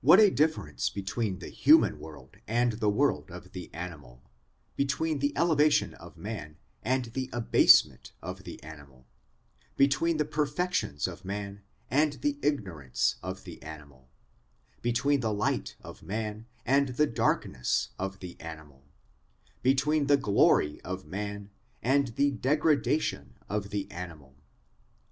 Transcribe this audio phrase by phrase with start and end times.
[0.00, 4.22] What a difference between the human world and the world of the animal;
[4.76, 9.08] between the elevation of man and the abasement of the animal;
[9.76, 14.08] between the per fections of man and the ignorance of the animal;
[14.82, 18.84] between the light of man and the darkness of the animal;
[19.62, 21.50] between the glory of man
[21.82, 24.36] and the degradation of the animal